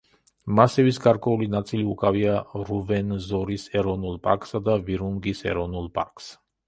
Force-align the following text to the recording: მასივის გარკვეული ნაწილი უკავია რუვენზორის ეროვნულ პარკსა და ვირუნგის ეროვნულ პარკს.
მასივის 0.59 0.99
გარკვეული 1.01 1.47
ნაწილი 1.55 1.83
უკავია 1.91 2.39
რუვენზორის 2.71 3.67
ეროვნულ 3.83 4.17
პარკსა 4.27 4.63
და 4.69 4.79
ვირუნგის 4.89 5.45
ეროვნულ 5.53 5.91
პარკს. 6.01 6.33